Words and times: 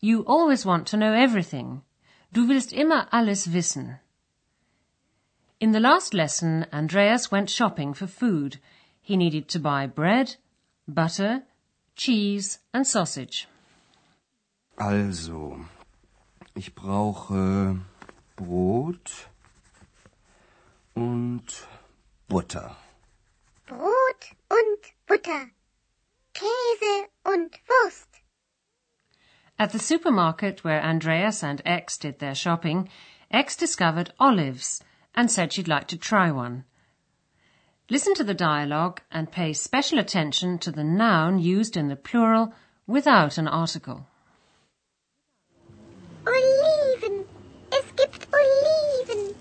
You 0.00 0.24
always 0.26 0.64
want 0.64 0.86
to 0.88 0.96
know 0.96 1.12
everything. 1.12 1.82
Du 2.32 2.46
willst 2.46 2.72
immer 2.72 3.08
alles 3.10 3.52
wissen. 3.52 3.98
In 5.60 5.72
the 5.72 5.80
last 5.80 6.14
lesson, 6.14 6.66
Andreas 6.72 7.32
went 7.32 7.50
shopping 7.50 7.94
for 7.94 8.06
food. 8.06 8.60
He 9.02 9.16
needed 9.16 9.48
to 9.48 9.58
buy 9.58 9.86
bread, 9.86 10.36
butter, 10.86 11.42
cheese 11.96 12.60
and 12.72 12.86
sausage. 12.86 13.48
Also, 14.78 15.64
ich 16.54 16.74
brauche 16.76 17.80
Brot 18.36 19.28
und 20.94 21.66
Butter. 22.28 22.76
Brot 23.66 24.30
und 24.48 24.80
Butter, 25.08 25.50
Käse 26.34 27.08
und 27.24 27.58
Wurst. 27.66 28.07
At 29.60 29.72
the 29.72 29.78
supermarket 29.80 30.62
where 30.62 30.80
Andreas 30.80 31.42
and 31.42 31.60
Ex 31.66 31.98
did 31.98 32.20
their 32.20 32.34
shopping, 32.34 32.88
Ex 33.28 33.56
discovered 33.56 34.12
olives 34.20 34.80
and 35.16 35.28
said 35.28 35.52
she'd 35.52 35.66
like 35.66 35.88
to 35.88 35.98
try 35.98 36.30
one. 36.30 36.64
Listen 37.90 38.14
to 38.14 38.22
the 38.22 38.34
dialogue 38.34 39.00
and 39.10 39.32
pay 39.32 39.52
special 39.52 39.98
attention 39.98 40.58
to 40.58 40.70
the 40.70 40.84
noun 40.84 41.40
used 41.40 41.76
in 41.76 41.88
the 41.88 41.96
plural 41.96 42.52
without 42.86 43.36
an 43.36 43.48
article. 43.48 44.06
Oliven. 46.24 47.24
Es 47.72 47.86
gibt 47.96 48.28
Oliven. 48.32 49.34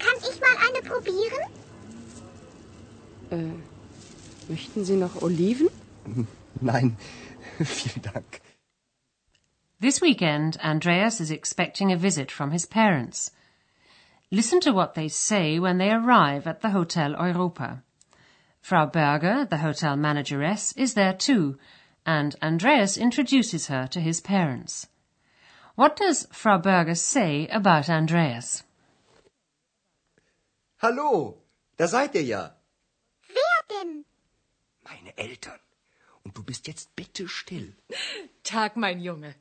Kann 0.00 0.16
ich 0.28 0.40
mal 0.40 0.56
eine 0.66 0.82
probieren? 0.82 1.50
Äh, 3.30 4.50
möchten 4.50 4.84
Sie 4.84 4.96
noch 4.96 5.22
Oliven? 5.22 5.68
Nein, 6.60 6.96
vielen 7.62 8.02
Dank. 8.02 8.40
This 9.84 10.00
weekend, 10.00 10.56
Andreas 10.64 11.20
is 11.20 11.30
expecting 11.30 11.92
a 11.92 11.96
visit 11.98 12.30
from 12.30 12.52
his 12.52 12.64
parents. 12.64 13.32
Listen 14.30 14.58
to 14.60 14.72
what 14.72 14.94
they 14.94 15.08
say 15.08 15.58
when 15.58 15.76
they 15.76 15.90
arrive 15.90 16.46
at 16.46 16.62
the 16.62 16.70
Hotel 16.70 17.10
Europa. 17.10 17.82
Frau 18.62 18.86
Berger, 18.86 19.44
the 19.44 19.58
hotel 19.58 19.94
manageress, 19.94 20.72
is 20.72 20.94
there 20.94 21.12
too, 21.12 21.58
and 22.06 22.34
Andreas 22.40 22.96
introduces 22.96 23.66
her 23.66 23.86
to 23.88 24.00
his 24.00 24.22
parents. 24.22 24.86
What 25.74 25.96
does 25.96 26.28
Frau 26.32 26.56
Berger 26.56 26.94
say 26.94 27.46
about 27.48 27.90
Andreas? 27.90 28.62
Hallo, 30.78 31.42
da 31.76 31.88
seid 31.88 32.14
ihr 32.14 32.22
ja. 32.22 32.50
Wer 33.28 33.60
denn? 33.68 34.04
Meine 34.82 35.12
Eltern. 35.18 35.60
Und 36.24 36.34
du 36.34 36.42
bist 36.42 36.68
jetzt 36.68 36.96
bitte 36.96 37.28
still. 37.28 37.74
Tag, 38.42 38.78
mein 38.78 39.00
Junge. 39.00 39.34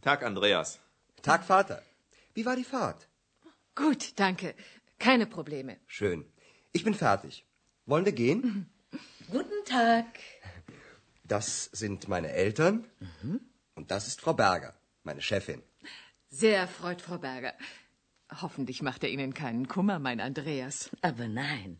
Tag, 0.00 0.22
Andreas. 0.22 0.78
Tag, 1.22 1.44
Vater. 1.44 1.82
Wie 2.34 2.44
war 2.46 2.56
die 2.56 2.64
Fahrt? 2.64 3.08
Gut, 3.74 4.12
danke. 4.16 4.54
Keine 4.98 5.26
Probleme. 5.26 5.76
Schön. 5.86 6.24
Ich 6.72 6.84
bin 6.84 6.94
fertig. 6.94 7.44
Wollen 7.86 8.04
wir 8.04 8.12
gehen? 8.12 8.68
Guten 9.30 9.64
Tag. 9.64 10.06
Das 11.24 11.64
sind 11.72 12.08
meine 12.08 12.32
Eltern. 12.32 12.84
Und 13.74 13.90
das 13.90 14.06
ist 14.06 14.20
Frau 14.20 14.34
Berger, 14.34 14.74
meine 15.04 15.22
Chefin. 15.22 15.62
Sehr 16.30 16.58
erfreut, 16.58 17.00
Frau 17.02 17.18
Berger. 17.18 17.54
Hoffentlich 18.42 18.82
macht 18.82 19.04
er 19.04 19.10
Ihnen 19.10 19.34
keinen 19.34 19.68
Kummer, 19.68 19.98
mein 19.98 20.20
Andreas. 20.20 20.90
Aber 21.00 21.28
nein, 21.28 21.78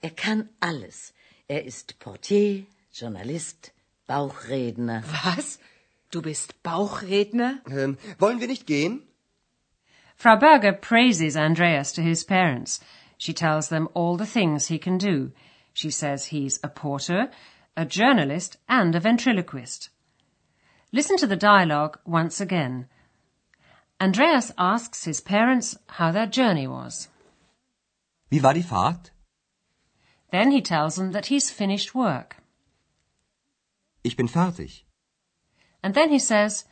er 0.00 0.10
kann 0.10 0.48
alles. 0.60 1.12
Er 1.48 1.64
ist 1.64 1.98
Portier, 1.98 2.66
Journalist, 2.92 3.72
Bauchredner. 4.06 5.02
Was? 5.24 5.58
Du 6.12 6.20
bist 6.20 6.62
Bauchredner? 6.62 7.62
Ähm, 7.70 7.96
wollen 8.18 8.38
wir 8.40 8.46
nicht 8.46 8.66
gehen? 8.66 9.02
Frau 10.14 10.36
Berger 10.36 10.74
praises 10.74 11.36
Andreas 11.36 11.92
to 11.94 12.02
his 12.02 12.22
parents. 12.22 12.80
She 13.16 13.32
tells 13.32 13.70
them 13.70 13.88
all 13.94 14.18
the 14.18 14.26
things 14.26 14.68
he 14.68 14.78
can 14.78 14.98
do. 14.98 15.32
She 15.72 15.90
says 15.90 16.26
he's 16.26 16.60
a 16.62 16.68
porter, 16.68 17.30
a 17.78 17.86
journalist, 17.86 18.58
and 18.68 18.94
a 18.94 19.00
ventriloquist. 19.00 19.88
Listen 20.92 21.16
to 21.16 21.26
the 21.26 21.36
dialogue 21.36 21.98
once 22.04 22.42
again. 22.42 22.88
Andreas 23.98 24.52
asks 24.58 25.04
his 25.04 25.22
parents 25.22 25.78
how 25.86 26.12
their 26.12 26.26
journey 26.26 26.66
was. 26.66 27.08
Wie 28.30 28.40
war 28.40 28.52
die 28.52 28.60
Fahrt? 28.60 29.12
Then 30.30 30.50
he 30.50 30.60
tells 30.60 30.96
them 30.96 31.12
that 31.12 31.26
he's 31.26 31.50
finished 31.50 31.94
work. 31.94 32.36
Ich 34.04 34.16
bin 34.16 34.28
fertig. 34.28 34.84
And 35.82 35.94
then 35.94 36.10
he 36.10 36.18
says, 36.18 36.64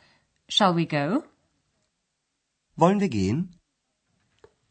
Shall 0.47 0.73
we 0.73 0.85
go? 0.85 1.25
Wollen 2.77 2.99
wir 2.99 3.09
gehen? 3.09 3.49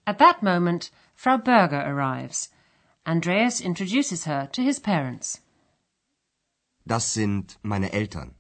At 0.06 0.18
that 0.18 0.42
moment, 0.42 0.90
Frau 1.14 1.36
Berger 1.36 1.80
arrives. 1.80 2.48
Andreas 3.06 3.60
introduces 3.60 4.24
her 4.24 4.48
to 4.52 4.62
his 4.62 4.78
parents. 4.78 5.40
Das 6.86 7.04
sind 7.04 7.56
meine 7.62 7.90
Eltern. 7.92 8.34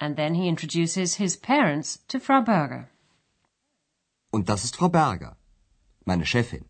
And 0.00 0.16
then 0.16 0.34
he 0.34 0.48
introduces 0.48 1.14
his 1.16 1.36
parents 1.36 1.98
to 2.08 2.20
Frau 2.20 2.42
Berger. 2.42 2.90
Und 4.32 4.46
das 4.46 4.64
ist 4.64 4.76
Frau 4.76 4.88
Berger, 4.88 5.36
meine 6.06 6.24
Chefin. 6.24 6.66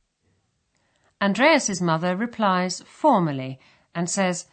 Andreas's 1.20 1.80
mother 1.80 2.16
replies 2.16 2.80
formally 2.82 3.58
and 3.94 4.08
says, 4.08 4.46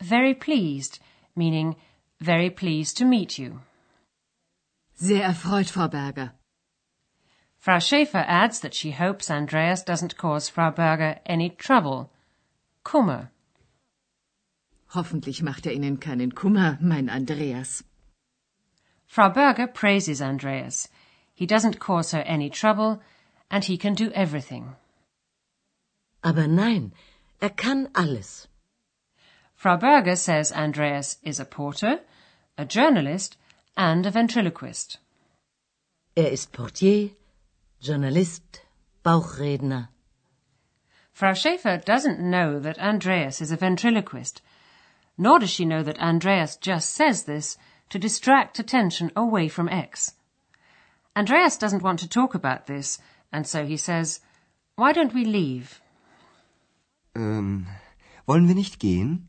very 0.00 0.34
pleased, 0.34 0.98
meaning 1.34 1.76
very 2.20 2.50
pleased 2.50 2.96
to 2.98 3.04
meet 3.04 3.38
you. 3.38 3.60
Sehr 4.94 5.24
erfreut, 5.24 5.70
Frau 5.70 5.88
Berger. 5.88 6.32
Frau 7.58 7.78
Schäfer 7.78 8.24
adds 8.26 8.60
that 8.60 8.74
she 8.74 8.90
hopes 8.90 9.30
Andreas 9.30 9.82
doesn't 9.82 10.16
cause 10.16 10.48
Frau 10.48 10.70
Berger 10.70 11.18
any 11.26 11.50
trouble. 11.50 12.10
Kummer. 12.84 13.30
Hoffentlich 14.94 15.42
macht 15.42 15.66
er 15.66 15.72
Ihnen 15.72 16.00
keinen 16.00 16.34
Kummer, 16.34 16.78
mein 16.80 17.08
Andreas. 17.08 17.84
Frau 19.06 19.30
Berger 19.30 19.66
praises 19.66 20.20
Andreas. 20.20 20.88
He 21.34 21.46
doesn't 21.46 21.78
cause 21.78 22.12
her 22.12 22.22
any 22.26 22.50
trouble 22.50 23.00
and 23.50 23.64
he 23.64 23.76
can 23.78 23.94
do 23.94 24.10
everything. 24.12 24.76
Aber 26.22 26.46
nein, 26.46 26.92
er 27.40 27.50
kann 27.50 27.88
alles. 27.94 28.49
Frau 29.60 29.76
Berger 29.76 30.16
says 30.16 30.52
Andreas 30.52 31.18
is 31.22 31.38
a 31.38 31.44
porter, 31.44 32.00
a 32.56 32.64
journalist, 32.64 33.36
and 33.76 34.06
a 34.06 34.10
ventriloquist. 34.10 34.96
Er 36.16 36.28
ist 36.32 36.50
Portier, 36.50 37.10
Journalist, 37.78 38.62
Bauchredner. 39.04 39.88
Frau 41.12 41.32
Schäfer 41.32 41.84
doesn't 41.84 42.18
know 42.18 42.58
that 42.58 42.78
Andreas 42.78 43.42
is 43.42 43.52
a 43.52 43.56
ventriloquist, 43.58 44.40
nor 45.18 45.38
does 45.40 45.50
she 45.50 45.66
know 45.66 45.82
that 45.82 46.00
Andreas 46.00 46.56
just 46.56 46.94
says 46.94 47.24
this 47.24 47.58
to 47.90 47.98
distract 47.98 48.58
attention 48.58 49.12
away 49.14 49.46
from 49.48 49.68
Ex. 49.68 50.14
Andreas 51.14 51.58
doesn't 51.58 51.82
want 51.82 51.98
to 51.98 52.08
talk 52.08 52.34
about 52.34 52.66
this, 52.66 52.98
and 53.30 53.46
so 53.46 53.66
he 53.66 53.76
says, 53.76 54.20
Why 54.76 54.94
don't 54.94 55.12
we 55.12 55.26
leave? 55.26 55.82
Ähm, 57.14 57.66
wollen 58.26 58.48
wir 58.48 58.54
nicht 58.54 58.80
gehen? 58.80 59.26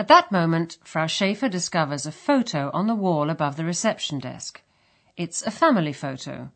At 0.00 0.08
that 0.08 0.32
moment, 0.32 0.78
Frau 0.82 1.04
Schaefer 1.06 1.50
discovers 1.50 2.06
a 2.06 2.10
photo 2.10 2.70
on 2.72 2.86
the 2.86 2.94
wall 2.94 3.28
above 3.28 3.56
the 3.56 3.66
reception 3.66 4.18
desk. 4.18 4.62
It's 5.14 5.42
a 5.42 5.50
family 5.50 5.92
photo. 5.92 6.52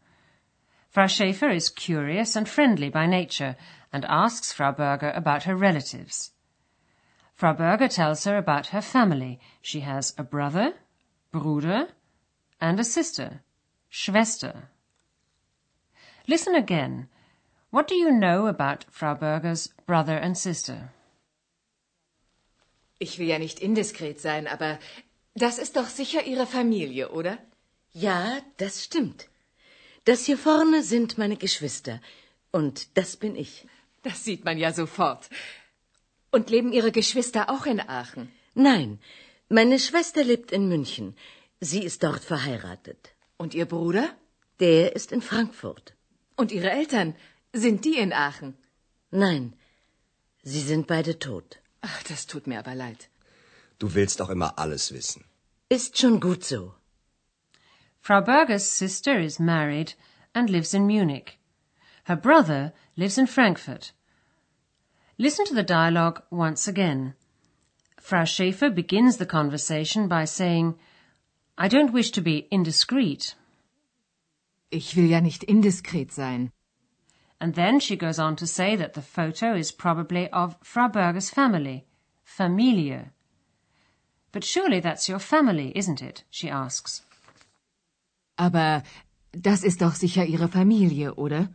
Frau 0.88 1.06
Schaefer 1.06 1.50
is 1.50 1.68
curious 1.68 2.36
and 2.36 2.48
friendly 2.48 2.88
by 2.88 3.04
nature 3.04 3.56
and 3.92 4.06
asks 4.06 4.50
Frau 4.50 4.72
Berger 4.72 5.10
about 5.10 5.42
her 5.42 5.54
relatives. 5.54 6.30
Frau 7.34 7.52
Berger 7.52 7.86
tells 7.86 8.24
her 8.24 8.38
about 8.38 8.68
her 8.68 8.80
family. 8.80 9.38
She 9.60 9.80
has 9.80 10.14
a 10.16 10.24
brother, 10.24 10.72
Bruder, 11.30 11.88
and 12.62 12.80
a 12.80 12.84
sister, 12.84 13.42
Schwester. 13.90 14.70
Listen 16.26 16.54
again. 16.54 17.08
What 17.68 17.88
do 17.88 17.94
you 17.94 18.10
know 18.10 18.46
about 18.46 18.86
Frau 18.88 19.12
Berger's 19.12 19.66
brother 19.84 20.16
and 20.16 20.38
sister? 20.38 20.92
Ich 22.98 23.18
will 23.18 23.26
ja 23.26 23.38
nicht 23.38 23.60
indiskret 23.60 24.20
sein, 24.20 24.46
aber 24.46 24.78
das 25.34 25.58
ist 25.58 25.76
doch 25.76 25.88
sicher 25.88 26.24
Ihre 26.24 26.46
Familie, 26.46 27.10
oder? 27.10 27.38
Ja, 27.92 28.40
das 28.56 28.84
stimmt. 28.84 29.28
Das 30.04 30.24
hier 30.26 30.38
vorne 30.38 30.82
sind 30.82 31.18
meine 31.18 31.36
Geschwister. 31.36 32.00
Und 32.52 32.96
das 32.96 33.16
bin 33.16 33.36
ich. 33.36 33.66
Das 34.02 34.24
sieht 34.24 34.44
man 34.44 34.58
ja 34.58 34.72
sofort. 34.72 35.28
Und 36.30 36.50
leben 36.50 36.72
Ihre 36.72 36.92
Geschwister 36.92 37.50
auch 37.50 37.66
in 37.66 37.80
Aachen? 37.80 38.30
Nein, 38.54 39.00
meine 39.48 39.78
Schwester 39.78 40.22
lebt 40.24 40.52
in 40.52 40.68
München. 40.68 41.16
Sie 41.60 41.82
ist 41.82 42.02
dort 42.02 42.22
verheiratet. 42.22 43.10
Und 43.36 43.54
Ihr 43.54 43.66
Bruder? 43.66 44.06
Der 44.60 44.94
ist 44.94 45.10
in 45.12 45.22
Frankfurt. 45.22 45.94
Und 46.36 46.52
Ihre 46.52 46.70
Eltern? 46.70 47.16
Sind 47.52 47.84
die 47.84 47.96
in 47.96 48.12
Aachen? 48.12 48.56
Nein, 49.10 49.54
sie 50.42 50.60
sind 50.60 50.88
beide 50.88 51.20
tot. 51.20 51.60
Ach, 51.86 52.02
das 52.04 52.26
tut 52.26 52.46
mir 52.46 52.58
aber 52.60 52.74
leid. 52.74 53.08
Du 53.78 53.94
willst 53.94 54.22
auch 54.22 54.30
immer 54.30 54.58
alles 54.58 54.92
wissen. 54.92 55.24
Ist 55.68 55.98
schon 55.98 56.18
gut 56.18 56.42
so. 56.42 56.74
Frau 58.00 58.22
Berger's 58.22 58.64
sister 58.64 59.20
is 59.20 59.38
married 59.38 59.94
and 60.34 60.48
lives 60.48 60.72
in 60.72 60.86
Munich. 60.86 61.38
Her 62.04 62.16
brother 62.16 62.72
lives 62.96 63.18
in 63.18 63.26
Frankfurt. 63.26 63.92
Listen 65.18 65.44
to 65.44 65.54
the 65.54 65.62
dialogue 65.62 66.22
once 66.30 66.66
again. 66.66 67.14
Frau 68.00 68.24
Schaefer 68.24 68.70
begins 68.70 69.18
the 69.18 69.26
conversation 69.26 70.08
by 70.08 70.24
saying, 70.24 70.78
I 71.58 71.68
don't 71.68 71.92
wish 71.92 72.10
to 72.12 72.22
be 72.22 72.48
indiscreet. 72.50 73.34
Ich 74.70 74.96
will 74.96 75.10
ja 75.10 75.20
nicht 75.20 75.44
indiskret 75.44 76.12
sein. 76.12 76.50
And 77.40 77.54
then 77.54 77.80
she 77.80 77.96
goes 77.96 78.18
on 78.18 78.36
to 78.36 78.46
say 78.46 78.76
that 78.76 78.94
the 78.94 79.02
photo 79.02 79.54
is 79.54 79.72
probably 79.72 80.30
of 80.30 80.56
Frau 80.62 80.88
Berger's 80.88 81.30
family, 81.30 81.84
Familie. 82.24 83.10
But 84.32 84.44
surely 84.44 84.80
that's 84.80 85.08
your 85.08 85.18
family, 85.18 85.72
isn't 85.76 86.02
it? 86.02 86.24
she 86.30 86.48
asks. 86.48 87.02
Aber 88.38 88.82
das 89.32 89.62
ist 89.62 89.80
doch 89.80 89.94
sicher 89.94 90.24
Ihre 90.24 90.48
Familie, 90.48 91.12
oder? 91.16 91.48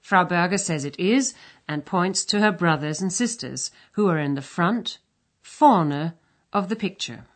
Frau 0.00 0.24
Berger 0.24 0.58
says 0.58 0.84
it 0.84 0.98
is 0.98 1.34
and 1.66 1.84
points 1.84 2.24
to 2.26 2.40
her 2.40 2.52
brothers 2.52 3.00
and 3.00 3.12
sisters 3.12 3.70
who 3.92 4.08
are 4.08 4.18
in 4.18 4.34
the 4.34 4.42
front, 4.42 4.98
vorne, 5.42 6.14
of 6.52 6.68
the 6.68 6.76
picture. 6.76 7.26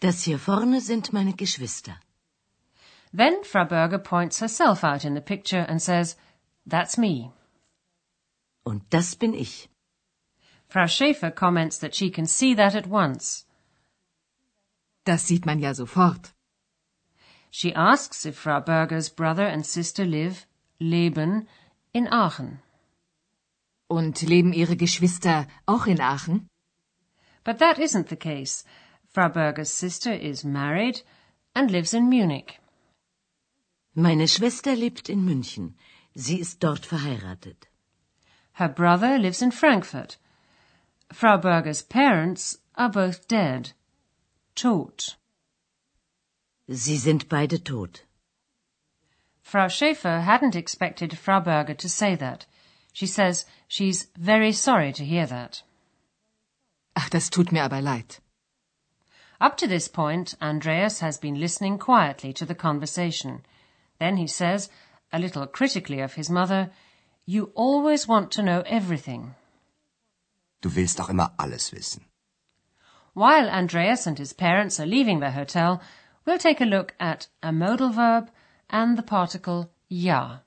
Das 0.00 0.24
hier 0.24 0.38
vorne 0.38 0.80
sind 0.80 1.12
meine 1.12 1.32
Geschwister. 1.32 1.98
Then 3.12 3.42
Frau 3.42 3.64
Berger 3.64 3.98
points 3.98 4.38
herself 4.38 4.84
out 4.84 5.04
in 5.04 5.14
the 5.14 5.20
picture 5.20 5.64
and 5.68 5.82
says, 5.82 6.16
That's 6.68 6.98
me. 6.98 7.32
Und 8.62 8.82
das 8.90 9.16
bin 9.16 9.32
ich. 9.32 9.68
Frau 10.68 10.86
Schaefer 10.86 11.30
comments 11.30 11.78
that 11.78 11.94
she 11.94 12.10
can 12.10 12.26
see 12.26 12.54
that 12.54 12.74
at 12.74 12.86
once. 12.86 13.46
Das 15.04 15.26
sieht 15.26 15.46
man 15.46 15.60
ja 15.60 15.72
sofort. 15.72 16.34
She 17.50 17.74
asks 17.74 18.26
if 18.26 18.38
Frau 18.38 18.60
Berger's 18.60 19.08
brother 19.08 19.46
and 19.46 19.64
sister 19.64 20.04
live, 20.04 20.46
leben, 20.78 21.48
in 21.94 22.06
Aachen. 22.08 22.60
Und 23.88 24.20
leben 24.20 24.52
Ihre 24.52 24.76
Geschwister 24.76 25.46
auch 25.66 25.86
in 25.86 26.02
Aachen? 26.02 26.50
But 27.44 27.58
that 27.60 27.78
isn't 27.78 28.10
the 28.10 28.16
case. 28.16 28.64
Frau 29.06 29.30
Berger's 29.30 29.72
sister 29.72 30.12
is 30.12 30.44
married 30.44 31.02
and 31.54 31.70
lives 31.70 31.94
in 31.94 32.10
Munich. 32.10 32.60
Meine 33.94 34.28
Schwester 34.28 34.76
lebt 34.76 35.08
in 35.08 35.24
München. 35.24 35.74
Sie 36.18 36.40
ist 36.40 36.58
dort 36.58 36.84
verheiratet. 36.84 37.68
Her 38.54 38.68
brother 38.68 39.18
lives 39.18 39.40
in 39.40 39.52
Frankfurt. 39.52 40.16
Frau 41.12 41.38
Berger's 41.38 41.80
parents 41.80 42.58
are 42.74 42.88
both 42.88 43.28
dead. 43.28 43.70
Tot. 44.56 45.14
Sie 46.68 46.96
sind 46.96 47.28
beide 47.28 47.60
tot. 47.64 48.02
Frau 49.42 49.68
Schaefer 49.68 50.22
hadn't 50.22 50.56
expected 50.56 51.16
Frau 51.16 51.38
Berger 51.38 51.74
to 51.74 51.88
say 51.88 52.16
that. 52.16 52.46
She 52.92 53.06
says 53.06 53.46
she's 53.68 54.08
very 54.16 54.50
sorry 54.50 54.92
to 54.94 55.04
hear 55.04 55.26
that. 55.26 55.62
Ach, 56.96 57.08
das 57.08 57.30
tut 57.30 57.52
mir 57.52 57.62
aber 57.62 57.80
leid. 57.80 58.16
Up 59.40 59.56
to 59.56 59.68
this 59.68 59.86
point, 59.86 60.34
Andreas 60.42 60.98
has 60.98 61.16
been 61.16 61.38
listening 61.38 61.78
quietly 61.78 62.32
to 62.32 62.44
the 62.44 62.56
conversation. 62.56 63.46
Then 64.00 64.16
he 64.16 64.26
says, 64.26 64.68
a 65.12 65.18
little 65.18 65.46
critically 65.46 66.00
of 66.00 66.14
his 66.14 66.30
mother, 66.30 66.70
You 67.26 67.52
always 67.54 68.08
want 68.08 68.30
to 68.32 68.42
know 68.42 68.62
everything. 68.64 69.34
Du 70.62 70.74
willst 70.74 70.98
auch 70.98 71.10
immer 71.10 71.32
alles 71.36 71.72
wissen. 71.72 72.06
While 73.12 73.50
Andreas 73.50 74.06
and 74.06 74.18
his 74.18 74.32
parents 74.32 74.80
are 74.80 74.86
leaving 74.86 75.20
the 75.20 75.32
hotel, 75.32 75.82
we'll 76.24 76.38
take 76.38 76.60
a 76.60 76.64
look 76.64 76.94
at 76.98 77.28
a 77.42 77.52
modal 77.52 77.90
verb 77.90 78.30
and 78.70 78.96
the 78.96 79.02
particle 79.02 79.70
ja. 79.88 80.38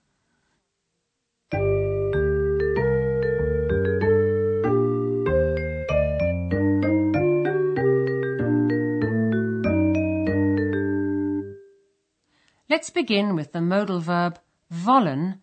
Let's 12.69 12.89
begin 12.89 13.35
with 13.35 13.51
the 13.51 13.61
modal 13.61 13.99
verb 13.99 14.39
wollen, 14.71 15.39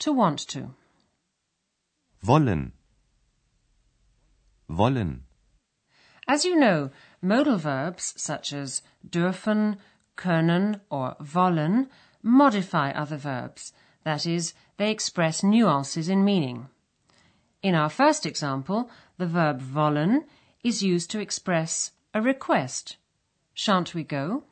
to 0.00 0.12
want 0.12 0.38
to. 0.48 0.74
Wollen. 2.22 2.72
Wollen. 4.68 5.22
As 6.28 6.44
you 6.44 6.56
know, 6.56 6.90
modal 7.20 7.58
verbs 7.58 8.14
such 8.16 8.52
as 8.52 8.82
dürfen, 9.08 9.78
können, 10.16 10.80
or 10.90 11.16
wollen 11.20 11.88
modify 12.22 12.90
other 12.90 13.16
verbs. 13.16 13.72
That 14.04 14.26
is, 14.26 14.54
they 14.76 14.90
express 14.90 15.42
nuances 15.42 16.08
in 16.08 16.24
meaning. 16.24 16.68
In 17.62 17.74
our 17.74 17.90
first 17.90 18.26
example, 18.26 18.90
the 19.18 19.26
verb 19.26 19.60
wollen 19.60 20.24
is 20.64 20.82
used 20.82 21.10
to 21.10 21.20
express 21.20 21.92
a 22.14 22.20
request. 22.20 22.96
Shan't 23.54 23.94
we 23.94 24.02
go? 24.04 24.44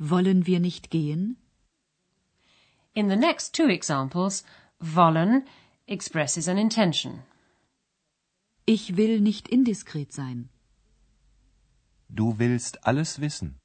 Wollen 0.00 0.46
wir 0.46 0.60
nicht 0.60 0.90
gehen? 0.90 1.36
In 2.94 3.08
the 3.08 3.16
next 3.16 3.54
two 3.54 3.68
examples, 3.68 4.42
wollen 4.80 5.44
expresses 5.86 6.48
an 6.48 6.58
intention. 6.58 7.22
Ich 8.66 8.96
will 8.96 9.20
nicht 9.20 9.48
indiskret 9.48 10.12
sein. 10.12 10.48
Du 12.12 12.38
willst 12.38 12.76
alles 12.84 13.20
wissen. 13.20 13.56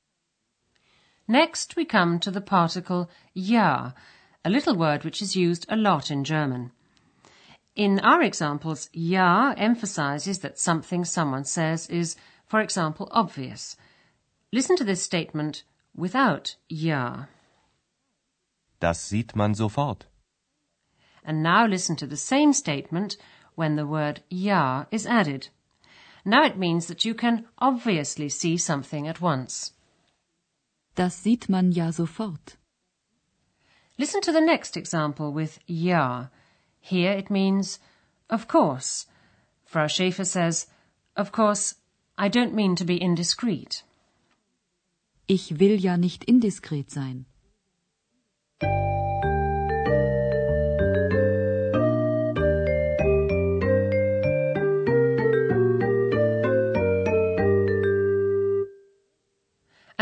Next, 1.27 1.75
we 1.75 1.85
come 1.85 2.19
to 2.19 2.29
the 2.29 2.41
particle 2.41 3.09
ja, 3.33 3.93
a 4.43 4.49
little 4.49 4.75
word 4.75 5.03
which 5.03 5.21
is 5.23 5.35
used 5.35 5.65
a 5.69 5.75
lot 5.75 6.11
in 6.11 6.23
German. 6.23 6.71
In 7.75 7.99
our 8.01 8.21
examples, 8.21 8.89
ja 8.93 9.53
emphasizes 9.57 10.39
that 10.39 10.59
something 10.59 11.03
someone 11.03 11.45
says 11.45 11.89
is, 11.89 12.15
for 12.45 12.61
example, 12.61 13.07
obvious. 13.11 13.75
Listen 14.51 14.75
to 14.77 14.83
this 14.83 15.01
statement 15.01 15.63
without 15.95 16.55
ja. 16.69 17.25
Das 18.85 19.09
sieht 19.09 19.35
man 19.35 19.55
sofort. 19.55 20.05
And 21.23 21.41
now 21.41 21.65
listen 21.65 21.95
to 21.95 22.05
the 22.05 22.15
same 22.15 22.53
statement 22.53 23.17
when 23.55 23.77
the 23.77 23.87
word 23.87 24.21
ja 24.29 24.85
is 24.91 25.07
added. 25.07 25.49
Now 26.23 26.45
it 26.45 26.55
means 26.55 26.85
that 26.85 27.03
you 27.03 27.15
can 27.15 27.47
obviously 27.57 28.29
see 28.29 28.57
something 28.57 29.07
at 29.07 29.19
once. 29.19 29.73
Das 30.93 31.15
sieht 31.15 31.49
man 31.49 31.71
ja 31.71 31.89
sofort. 31.89 32.57
Listen 33.97 34.21
to 34.21 34.31
the 34.31 34.39
next 34.39 34.77
example 34.77 35.31
with 35.31 35.57
ja. 35.65 36.27
Here 36.79 37.13
it 37.13 37.31
means, 37.31 37.79
of 38.29 38.47
course. 38.47 39.07
Frau 39.65 39.87
Schaefer 39.87 40.25
says, 40.25 40.67
of 41.15 41.31
course, 41.31 41.73
I 42.19 42.29
don't 42.29 42.53
mean 42.53 42.75
to 42.75 42.85
be 42.85 43.01
indiscreet. 43.01 43.83
Ich 45.27 45.59
will 45.59 45.79
ja 45.79 45.97
nicht 45.97 46.23
indiskret 46.25 46.91
sein. 46.91 47.25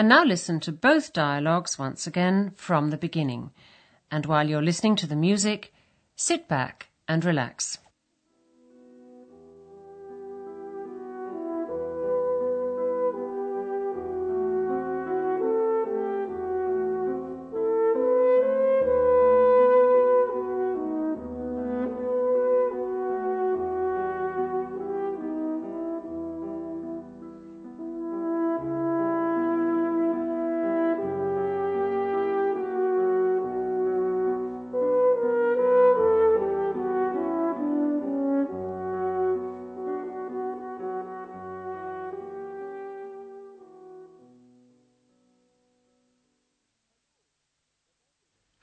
And 0.04 0.10
now 0.10 0.26
listen 0.26 0.60
to 0.60 0.74
both 0.74 1.14
dialogues 1.14 1.80
once 1.80 2.06
again 2.06 2.52
from 2.58 2.90
the 2.90 2.98
beginning. 2.98 3.52
And 4.12 4.26
while 4.26 4.50
you're 4.50 4.62
listening 4.62 4.98
to 4.98 5.08
the 5.08 5.16
music, 5.16 5.74
sit 6.18 6.50
back 6.50 6.90
and 7.08 7.24
relax. 7.24 7.78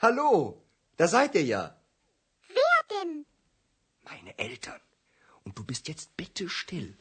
Hallo, 0.02 0.64
da 0.96 1.06
seid 1.08 1.34
ihr 1.34 1.44
ja. 1.44 1.76
Wer 2.48 2.80
denn? 2.90 3.26
Meine 4.02 4.38
Eltern. 4.38 4.80
Und 5.44 5.58
du 5.58 5.62
bist 5.62 5.88
jetzt 5.88 6.16
bitte 6.16 6.48
still. 6.48 6.96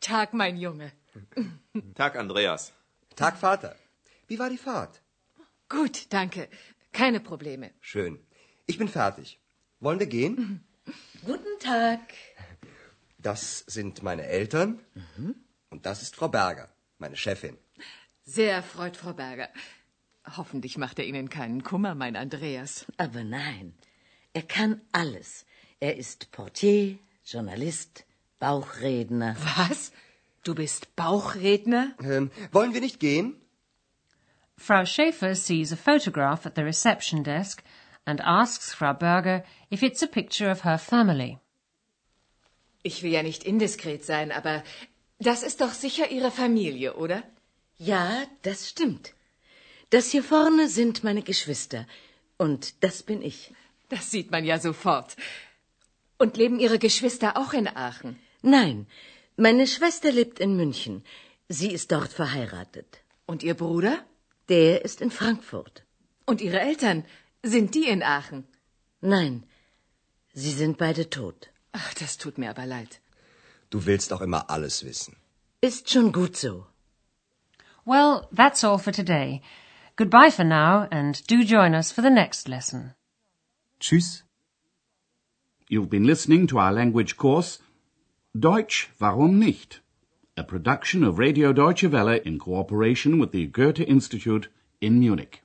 Tag, 0.00 0.34
mein 0.34 0.58
Junge. 0.58 0.92
Tag, 1.94 2.16
Andreas. 2.16 2.74
Tag, 3.14 3.38
Vater. 3.38 3.74
Wie 4.26 4.38
war 4.38 4.50
die 4.50 4.58
Fahrt? 4.58 5.00
Gut, 5.70 6.12
danke. 6.12 6.50
Keine 6.92 7.20
Probleme. 7.20 7.70
Schön. 7.80 8.18
Ich 8.66 8.76
bin 8.76 8.88
fertig. 8.88 9.40
Wollen 9.80 9.98
wir 9.98 10.06
gehen? 10.06 10.62
Guten 11.24 11.58
Tag. 11.58 12.00
Das 13.16 13.60
sind 13.60 14.02
meine 14.02 14.26
Eltern. 14.26 14.84
Und 15.70 15.86
das 15.86 16.02
ist 16.02 16.16
Frau 16.16 16.28
Berger, 16.28 16.68
meine 16.98 17.16
Chefin. 17.16 17.56
Sehr 18.24 18.52
erfreut, 18.52 18.98
Frau 18.98 19.14
Berger. 19.14 19.48
Hoffentlich 20.36 20.76
macht 20.76 20.98
er 20.98 21.04
Ihnen 21.04 21.28
keinen 21.28 21.62
Kummer, 21.62 21.94
mein 21.94 22.16
Andreas. 22.16 22.84
Aber 22.96 23.22
nein, 23.22 23.74
er 24.32 24.42
kann 24.42 24.80
alles. 24.92 25.46
Er 25.78 25.96
ist 25.96 26.32
Portier, 26.32 26.98
Journalist, 27.24 28.04
Bauchredner. 28.40 29.36
Was? 29.56 29.92
Du 30.42 30.54
bist 30.54 30.94
Bauchredner? 30.96 31.94
Ähm, 32.02 32.30
wollen 32.52 32.74
wir 32.74 32.80
nicht 32.80 32.98
gehen? 33.00 33.36
Frau 34.56 34.84
Schaefer 34.84 35.34
sees 35.34 35.72
a 35.72 35.76
photograph 35.76 36.46
at 36.46 36.56
the 36.56 36.62
reception 36.62 37.22
desk 37.22 37.62
and 38.04 38.20
asks 38.20 38.72
Frau 38.72 38.94
Berger 38.94 39.44
if 39.70 39.82
it's 39.82 40.02
a 40.02 40.06
picture 40.06 40.50
of 40.50 40.64
her 40.64 40.78
family. 40.78 41.38
Ich 42.82 43.02
will 43.02 43.12
ja 43.12 43.22
nicht 43.22 43.44
indiskret 43.44 44.04
sein, 44.04 44.32
aber 44.32 44.62
das 45.18 45.42
ist 45.42 45.60
doch 45.60 45.72
sicher 45.72 46.10
Ihre 46.10 46.30
Familie, 46.30 46.94
oder? 46.94 47.22
Ja, 47.78 48.24
das 48.42 48.68
stimmt. 48.68 49.15
Das 49.90 50.10
hier 50.10 50.24
vorne 50.24 50.68
sind 50.68 51.04
meine 51.04 51.22
Geschwister. 51.22 51.86
Und 52.38 52.82
das 52.82 53.02
bin 53.02 53.22
ich. 53.22 53.52
Das 53.88 54.10
sieht 54.10 54.30
man 54.30 54.44
ja 54.44 54.58
sofort. 54.58 55.16
Und 56.18 56.36
leben 56.36 56.58
Ihre 56.58 56.78
Geschwister 56.78 57.36
auch 57.36 57.52
in 57.52 57.68
Aachen? 57.68 58.18
Nein, 58.42 58.86
meine 59.36 59.66
Schwester 59.66 60.10
lebt 60.12 60.40
in 60.40 60.56
München. 60.56 61.04
Sie 61.48 61.70
ist 61.72 61.92
dort 61.92 62.12
verheiratet. 62.12 63.00
Und 63.26 63.42
Ihr 63.42 63.54
Bruder? 63.54 64.04
Der 64.48 64.84
ist 64.84 65.00
in 65.00 65.10
Frankfurt. 65.10 65.84
Und 66.24 66.40
Ihre 66.40 66.60
Eltern? 66.60 67.04
Sind 67.42 67.74
die 67.74 67.86
in 67.86 68.02
Aachen? 68.02 68.44
Nein, 69.00 69.44
sie 70.32 70.52
sind 70.52 70.78
beide 70.78 71.10
tot. 71.10 71.50
Ach, 71.72 71.94
das 71.94 72.16
tut 72.18 72.38
mir 72.38 72.50
aber 72.50 72.66
leid. 72.66 73.00
Du 73.70 73.86
willst 73.86 74.12
auch 74.12 74.20
immer 74.20 74.50
alles 74.50 74.84
wissen. 74.84 75.16
Ist 75.60 75.90
schon 75.90 76.12
gut 76.12 76.36
so. 76.36 76.66
Well, 77.84 78.26
that's 78.34 78.64
all 78.64 78.78
for 78.78 78.92
today. 78.92 79.42
Goodbye 79.96 80.28
for 80.28 80.44
now 80.44 80.86
and 80.90 81.26
do 81.26 81.42
join 81.42 81.74
us 81.74 81.90
for 81.90 82.02
the 82.02 82.10
next 82.10 82.50
lesson. 82.50 82.94
Tschüss. 83.80 84.22
You've 85.70 85.88
been 85.88 86.04
listening 86.04 86.46
to 86.48 86.58
our 86.58 86.70
language 86.70 87.16
course 87.16 87.60
Deutsch, 88.38 88.90
warum 89.00 89.38
nicht? 89.38 89.80
A 90.36 90.44
production 90.44 91.02
of 91.02 91.18
Radio 91.18 91.54
Deutsche 91.54 91.84
Welle 91.84 92.20
in 92.26 92.38
cooperation 92.38 93.18
with 93.18 93.32
the 93.32 93.46
Goethe 93.46 93.80
Institute 93.80 94.48
in 94.82 95.00
Munich. 95.00 95.42